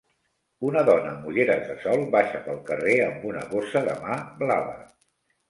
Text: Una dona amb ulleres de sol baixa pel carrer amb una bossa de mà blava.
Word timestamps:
Una 0.69 0.81
dona 0.87 1.09
amb 1.11 1.27
ulleres 1.31 1.61
de 1.67 1.75
sol 1.83 2.01
baixa 2.15 2.41
pel 2.47 2.57
carrer 2.71 2.97
amb 3.11 3.29
una 3.33 3.45
bossa 3.53 3.85
de 3.91 3.95
mà 4.01 4.19
blava. 4.43 4.77